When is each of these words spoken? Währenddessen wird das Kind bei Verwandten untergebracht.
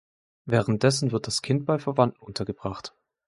Währenddessen 0.45 1.11
wird 1.11 1.27
das 1.27 1.43
Kind 1.43 1.67
bei 1.67 1.77
Verwandten 1.77 2.23
untergebracht. 2.23 2.95